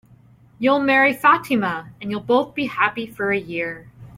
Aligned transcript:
You'll 0.57 0.79
marry 0.79 1.13
Fatima, 1.13 1.91
and 2.01 2.09
you'll 2.09 2.21
both 2.21 2.55
be 2.55 2.65
happy 2.65 3.05
for 3.05 3.29
a 3.31 3.37
year. 3.37 3.91